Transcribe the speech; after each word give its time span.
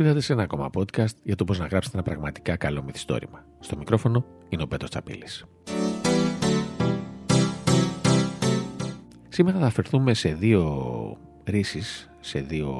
ήρθατε 0.00 0.20
σε 0.20 0.32
ένα 0.32 0.42
ακόμα 0.42 0.70
podcast 0.74 1.14
για 1.22 1.36
το 1.36 1.44
πώς 1.44 1.58
να 1.58 1.66
γράψετε 1.66 1.96
ένα 1.96 2.06
πραγματικά 2.06 2.56
καλό 2.56 2.82
μυθιστόρημα. 2.82 3.44
Στο 3.60 3.76
μικρόφωνο 3.76 4.24
είναι 4.48 4.62
ο 4.62 4.66
Πέτρος 4.66 4.90
Τσαπίλης. 4.90 5.44
Σήμερα 9.28 9.58
θα 9.58 9.66
αφαιρθούμε 9.66 10.14
σε 10.14 10.32
δύο 10.32 11.16
ρίσει, 11.44 11.82
σε 12.20 12.40
δύο 12.40 12.72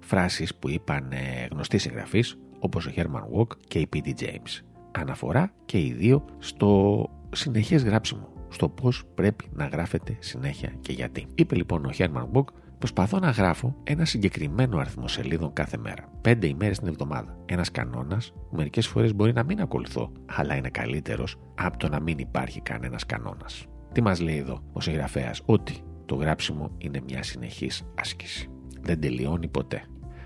φράσεις 0.00 0.54
που 0.54 0.68
είπαν 0.68 1.12
ε, 1.12 1.46
γνωστοί 1.50 1.78
συγγραφείς 1.78 2.38
όπως 2.58 2.86
ο 2.86 2.90
Herman 2.96 3.38
Walk 3.38 3.56
και 3.68 3.78
η 3.78 3.88
P.D. 3.92 4.08
James. 4.08 4.60
Αναφορά 4.90 5.52
και 5.64 5.78
οι 5.78 5.92
δύο 5.92 6.24
στο 6.38 7.04
συνεχές 7.30 7.84
γράψιμο, 7.84 8.28
στο 8.48 8.68
πώς 8.68 9.04
πρέπει 9.14 9.44
να 9.52 9.66
γράφετε 9.66 10.16
συνέχεια 10.18 10.72
και 10.80 10.92
γιατί. 10.92 11.26
Είπε 11.34 11.54
λοιπόν 11.54 11.84
ο 11.84 11.90
Herman 11.96 12.26
Walk 12.32 12.44
Προσπαθώ 12.80 13.18
να 13.18 13.30
γράφω 13.30 13.74
ένα 13.84 14.04
συγκεκριμένο 14.04 14.78
αριθμό 14.78 15.08
σελίδων 15.08 15.52
κάθε 15.52 15.76
μέρα. 15.76 16.12
Πέντε 16.20 16.46
ημέρες 16.46 16.78
την 16.78 16.88
εβδομάδα. 16.88 17.38
Ένας 17.46 17.70
κανόνας 17.70 18.32
που 18.32 18.56
μερικές 18.56 18.86
φορές 18.86 19.14
μπορεί 19.14 19.32
να 19.32 19.44
μην 19.44 19.60
ακολουθώ, 19.60 20.12
αλλά 20.26 20.54
είναι 20.54 20.68
καλύτερος 20.68 21.36
από 21.54 21.76
το 21.76 21.88
να 21.88 22.00
μην 22.00 22.18
υπάρχει 22.18 22.60
κανένας 22.60 23.06
κανόνας. 23.06 23.66
Τι 23.92 24.02
μας 24.02 24.20
λέει 24.20 24.36
εδώ 24.36 24.62
ο 24.72 24.80
συγγραφέας, 24.80 25.42
Ότι 25.44 25.74
το 26.06 26.14
γράψιμο 26.14 26.70
είναι 26.78 27.00
μια 27.08 27.22
συνεχής 27.22 27.84
άσκηση. 27.94 28.48
Δεν 28.80 29.00
τελειώνει 29.00 29.48
ποτέ. 29.48 29.82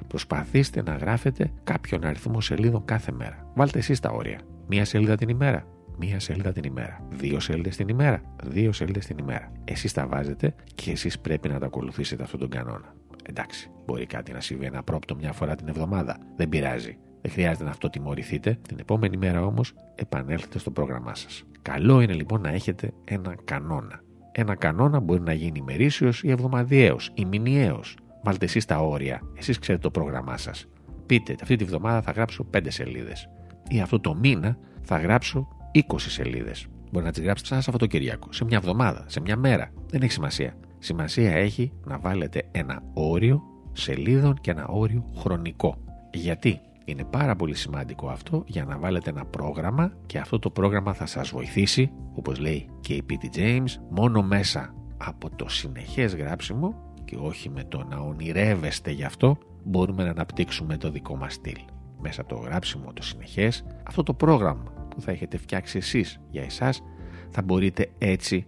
Προσπαθήστε 0.06 0.82
να 0.82 0.96
γράφετε 0.96 1.52
κάποιον 1.64 2.04
αριθμό 2.04 2.40
σελίδων 2.40 2.84
κάθε 2.84 3.12
μέρα. 3.12 3.50
Βάλτε 3.54 3.78
εσείς 3.78 4.00
τα 4.00 4.10
όρια. 4.10 4.40
Μία 4.66 4.84
σελίδα 4.84 5.16
την 5.16 5.28
ημέρα. 5.28 5.66
Μία 5.98 6.20
σελίδα 6.20 6.52
την 6.52 6.64
ημέρα. 6.64 7.06
Δύο 7.10 7.40
σελίδε 7.40 7.68
την 7.68 7.88
ημέρα. 7.88 8.22
Δύο 8.44 8.72
σελίδε 8.72 8.98
την 8.98 9.18
ημέρα. 9.18 9.52
Εσείς 9.64 9.92
τα 9.92 10.06
βάζετε 10.06 10.54
και 10.74 10.90
εσείς 10.90 11.18
πρέπει 11.18 11.48
να 11.48 11.58
τα 11.58 11.66
ακολουθήσετε 11.66 12.22
αυτόν 12.22 12.40
τον 12.40 12.48
κανόνα. 12.48 12.94
Εντάξει, 13.28 13.70
μπορεί 13.86 14.06
κάτι 14.06 14.32
να 14.32 14.40
συμβεί 14.40 14.64
ένα 14.64 14.82
πρόπτο 14.82 15.16
μια 15.16 15.32
φορά 15.32 15.54
την 15.54 15.68
εβδομάδα. 15.68 16.18
Δεν 16.36 16.48
πειράζει. 16.48 16.98
Δεν 17.20 17.32
χρειάζεται 17.32 17.64
να 17.64 17.70
αυτοτιμωρηθείτε. 17.70 18.58
Την 18.68 18.76
επόμενη 18.80 19.16
μέρα 19.16 19.44
όμως 19.44 19.74
επανέλθετε 19.94 20.58
στο 20.58 20.70
πρόγραμμά 20.70 21.14
σας. 21.14 21.44
Καλό 21.62 22.00
είναι 22.00 22.12
λοιπόν 22.12 22.40
να 22.40 22.48
έχετε 22.48 22.92
ένα 23.04 23.34
κανόνα. 23.44 24.02
Ένα 24.32 24.54
κανόνα 24.54 25.00
μπορεί 25.00 25.20
να 25.20 25.32
γίνει 25.32 25.58
ημερήσιος 25.58 26.22
ή 26.22 26.30
εβδομαδιαίος 26.30 27.10
ή 27.14 27.24
μηνιαίος. 27.24 27.96
Βάλτε 28.22 28.44
εσείς 28.44 28.64
τα 28.64 28.78
όρια. 28.78 29.20
Εσείς 29.38 29.58
ξέρετε 29.58 29.82
το 29.82 29.90
πρόγραμμά 29.90 30.36
σας. 30.36 30.66
Πείτε, 31.06 31.36
αυτή 31.42 31.56
τη 31.56 31.64
βδομάδα 31.64 32.02
θα 32.02 32.10
γράψω 32.10 32.44
5 32.44 32.70
σελίδες. 32.70 33.28
Ή 33.68 33.80
αυτό 33.80 34.00
το 34.00 34.14
μήνα 34.14 34.58
θα 34.82 34.98
γράψω 34.98 35.48
20 35.74 35.80
σελίδες. 35.96 36.66
Μπορεί 36.92 37.04
να 37.04 37.12
τις 37.12 37.22
γράψετε 37.22 37.48
σαν 37.48 37.62
Σαββατοκυριακό, 37.62 38.32
σε 38.32 38.44
μια 38.44 38.56
εβδομάδα, 38.56 39.04
σε 39.06 39.20
μια 39.20 39.36
μέρα. 39.36 39.70
Δεν 39.86 40.02
έχει 40.02 40.12
σημασία. 40.12 40.54
Σημασία 40.78 41.32
έχει 41.32 41.72
να 41.84 41.98
βάλετε 41.98 42.48
ένα 42.50 42.82
όριο 42.94 43.42
σελίδων 43.72 44.34
και 44.40 44.50
ένα 44.50 44.66
όριο 44.66 45.10
χρονικό. 45.16 45.76
Γιατί 46.12 46.60
είναι 46.84 47.04
πάρα 47.04 47.36
πολύ 47.36 47.54
σημαντικό 47.54 48.08
αυτό 48.08 48.44
για 48.46 48.64
να 48.64 48.78
βάλετε 48.78 49.10
ένα 49.10 49.24
πρόγραμμα 49.24 49.92
και 50.06 50.18
αυτό 50.18 50.38
το 50.38 50.50
πρόγραμμα 50.50 50.92
θα 50.92 51.06
σας 51.06 51.30
βοηθήσει, 51.30 51.90
όπως 52.14 52.38
λέει 52.38 52.68
και 52.80 52.94
η 52.94 53.02
P.T. 53.10 53.38
James, 53.38 53.80
μόνο 53.90 54.22
μέσα 54.22 54.74
από 54.96 55.36
το 55.36 55.48
συνεχές 55.48 56.14
γράψιμο 56.14 56.92
και 57.04 57.16
όχι 57.16 57.50
με 57.50 57.64
το 57.64 57.84
να 57.84 57.96
ονειρεύεστε 57.96 58.90
γι' 58.90 59.04
αυτό, 59.04 59.38
μπορούμε 59.64 60.04
να 60.04 60.10
αναπτύξουμε 60.10 60.76
το 60.76 60.90
δικό 60.90 61.16
μας 61.16 61.34
στυλ. 61.34 61.58
Μέσα 62.00 62.20
από 62.20 62.34
το 62.34 62.40
γράψιμο, 62.40 62.92
το 62.92 63.02
συνεχές, 63.02 63.64
αυτό 63.82 64.02
το 64.02 64.14
πρόγραμμα 64.14 64.83
που 64.94 65.00
θα 65.00 65.10
έχετε 65.10 65.36
φτιάξει 65.36 65.78
εσείς 65.78 66.20
για 66.30 66.42
εσάς, 66.42 66.82
θα 67.30 67.42
μπορείτε 67.42 67.90
έτσι 67.98 68.46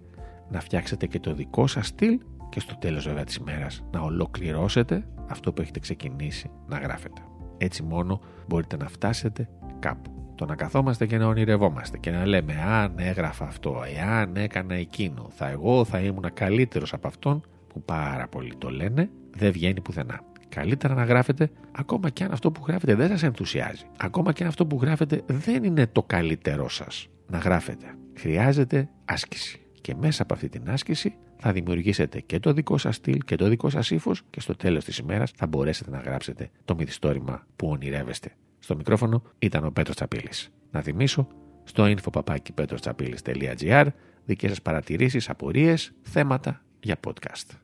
να 0.51 0.61
φτιάξετε 0.61 1.07
και 1.07 1.21
το 1.21 1.35
δικό 1.35 1.67
σας 1.67 1.87
στυλ 1.87 2.19
και 2.49 2.61
στο 2.61 2.77
τέλος 2.79 3.07
βέβαια 3.07 3.25
της 3.25 3.37
ημέρας 3.37 3.85
να 3.93 4.01
ολοκληρώσετε 4.01 5.07
αυτό 5.29 5.53
που 5.53 5.63
έχετε 5.63 5.81
ξεκινήσει 5.81 6.51
να 6.69 6.79
γράφετε. 6.79 7.21
Έτσι 7.59 7.83
μόνο 7.83 8.21
μπορείτε 8.49 8.77
να 8.77 8.89
φτάσετε 8.89 9.49
κάπου. 9.79 10.11
Το 10.35 10.45
να 10.45 10.55
καθόμαστε 10.55 11.07
και 11.07 11.19
να 11.19 11.27
ονειρευόμαστε 11.27 11.99
και 11.99 12.11
να 12.11 12.27
λέμε 12.27 12.63
αν 12.63 12.95
έγραφα 12.97 13.45
αυτό, 13.45 13.83
εάν 13.97 14.37
έκανα 14.37 14.75
εκείνο, 14.75 15.27
θα 15.31 15.49
εγώ 15.49 15.85
θα 15.85 15.99
ήμουν 15.99 16.31
καλύτερος 16.35 16.93
από 16.93 17.07
αυτόν 17.09 17.41
που 17.69 17.83
πάρα 17.83 18.29
πολλοί 18.29 18.55
το 18.59 18.71
λένε, 18.71 19.11
δεν 19.37 19.53
βγαίνει 19.53 19.81
πουθενά. 19.81 20.21
Καλύτερα 20.57 20.95
να 20.95 21.05
γράφετε 21.05 21.51
ακόμα 21.73 22.11
και 22.11 22.25
αν 22.25 22.33
αυτό 22.33 22.51
που 22.51 22.65
γράφετε 22.67 22.95
δεν 22.95 23.09
σας 23.09 23.23
ενθουσιάζει. 23.23 23.85
Ακόμα 23.97 24.33
και 24.33 24.43
αν 24.43 24.49
αυτό 24.49 24.67
που 24.67 24.79
γράφετε 24.83 25.23
δεν 25.27 25.65
είναι 25.65 25.87
το 25.87 26.03
καλύτερό 26.03 26.69
σας. 26.69 27.09
Να 27.27 27.39
γράφετε. 27.39 27.87
Χρειάζεται 28.15 28.89
άσκηση. 29.05 29.61
Και 29.81 29.95
μέσα 29.95 30.23
από 30.23 30.35
αυτή 30.35 30.49
την 30.49 30.71
άσκηση 30.71 31.17
θα 31.37 31.53
δημιουργήσετε 31.53 32.21
και 32.21 32.39
το 32.39 32.53
δικό 32.53 32.79
σας 32.79 32.97
στυλ 32.97 33.19
και 33.25 33.37
το 33.37 33.49
δικό 33.49 33.71
σας 33.71 33.91
ύφος 33.91 34.23
και 34.31 34.41
στο 34.41 34.57
τέλος 34.57 34.85
της 34.85 34.99
ημέρας 34.99 35.33
θα 35.37 35.47
μπορέσετε 35.47 35.91
να 35.91 35.99
γράψετε 35.99 36.51
το 36.65 36.75
μυθιστόρημα 36.75 37.47
που 37.57 37.69
ονειρεύεστε. 37.69 38.33
Στο 38.59 38.77
μικρόφωνο 38.77 39.23
ήταν 39.39 39.65
ο 39.65 39.71
Πέτρος 39.71 39.95
Τσαπίλης. 39.95 40.51
Να 40.71 40.81
θυμίσω 40.81 41.29
στο 41.65 41.85
info.petrochappilis.gr 41.85 43.87
δικές 44.25 44.51
σας 44.51 44.63
παρατηρήσεις, 44.63 45.29
απορίες, 45.29 45.93
θέματα 46.03 46.63
για 46.81 46.97
podcast. 47.07 47.57